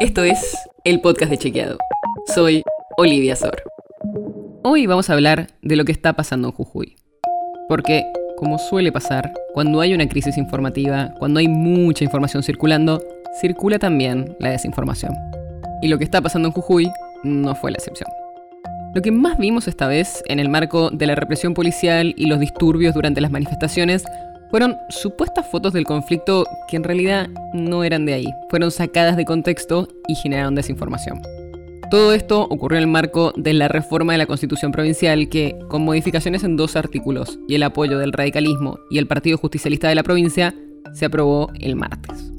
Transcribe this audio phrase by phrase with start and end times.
[0.00, 1.76] Esto es el podcast de Chequeado.
[2.32, 2.62] Soy
[2.98, 3.60] Olivia Sor.
[4.62, 6.94] Hoy vamos a hablar de lo que está pasando en Jujuy.
[7.68, 8.04] Porque,
[8.36, 13.02] como suele pasar, cuando hay una crisis informativa, cuando hay mucha información circulando,
[13.40, 15.12] circula también la desinformación.
[15.82, 16.92] Y lo que está pasando en Jujuy
[17.24, 18.08] no fue la excepción.
[18.94, 22.38] Lo que más vimos esta vez en el marco de la represión policial y los
[22.38, 24.04] disturbios durante las manifestaciones
[24.50, 29.24] fueron supuestas fotos del conflicto que en realidad no eran de ahí, fueron sacadas de
[29.24, 31.20] contexto y generaron desinformación.
[31.90, 35.84] Todo esto ocurrió en el marco de la reforma de la Constitución Provincial que, con
[35.84, 40.02] modificaciones en dos artículos y el apoyo del radicalismo y el Partido Justicialista de la
[40.02, 40.54] provincia,
[40.92, 42.32] se aprobó el martes.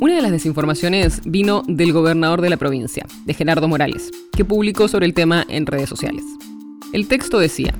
[0.00, 4.88] Una de las desinformaciones vino del gobernador de la provincia, de Gerardo Morales, que publicó
[4.88, 6.24] sobre el tema en redes sociales.
[6.92, 7.74] El texto decía,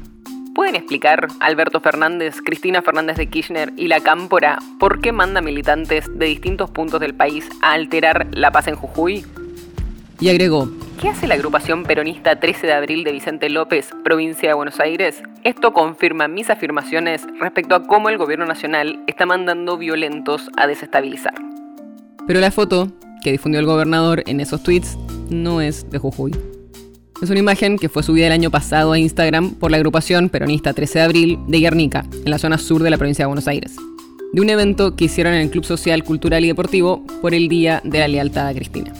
[0.70, 6.04] ¿Pueden explicar, Alberto Fernández, Cristina Fernández de Kirchner y la Cámpora, por qué manda militantes
[6.16, 9.26] de distintos puntos del país a alterar la paz en Jujuy?
[10.20, 14.54] Y agregó, ¿qué hace la agrupación peronista 13 de abril de Vicente López, provincia de
[14.54, 15.24] Buenos Aires?
[15.42, 21.34] Esto confirma mis afirmaciones respecto a cómo el gobierno nacional está mandando violentos a desestabilizar.
[22.28, 22.92] Pero la foto
[23.24, 24.96] que difundió el gobernador en esos tweets
[25.30, 26.30] no es de Jujuy.
[27.22, 30.72] Es una imagen que fue subida el año pasado a Instagram por la agrupación peronista
[30.72, 33.76] 13 de abril de Guernica, en la zona sur de la provincia de Buenos Aires,
[34.32, 37.82] de un evento que hicieron en el Club Social, Cultural y Deportivo por el Día
[37.84, 38.94] de la Lealtad a Cristina.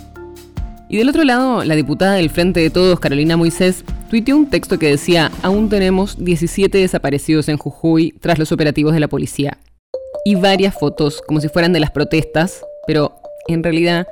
[0.90, 4.78] Y del otro lado, la diputada del Frente de Todos, Carolina Moisés, tuiteó un texto
[4.78, 9.56] que decía, aún tenemos 17 desaparecidos en Jujuy tras los operativos de la policía.
[10.26, 13.14] Y varias fotos, como si fueran de las protestas, pero
[13.48, 14.06] en realidad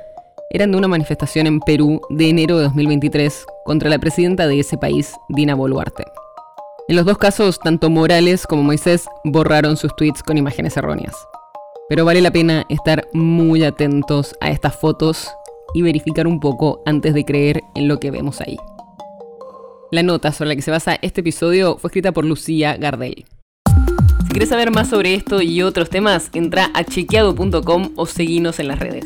[0.49, 4.79] eran de una manifestación en Perú de enero de 2023 contra la presidenta de ese
[4.79, 6.03] país, Dina Boluarte.
[6.87, 11.15] En los dos casos, tanto Morales como Moisés borraron sus tweets con imágenes erróneas.
[11.87, 15.29] Pero vale la pena estar muy atentos a estas fotos
[15.75, 18.57] y verificar un poco antes de creer en lo que vemos ahí.
[19.91, 23.25] La nota sobre la que se basa este episodio fue escrita por Lucía Gardel.
[24.23, 28.67] Si quieres saber más sobre esto y otros temas, entra a chequeado.com o seguinos en
[28.67, 29.05] las redes.